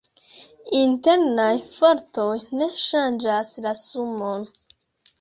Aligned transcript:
Internaj 0.79 1.51
fortoj 1.75 2.33
ne 2.63 2.73
ŝanĝas 2.87 3.57
la 3.67 3.79
sumon. 3.87 4.53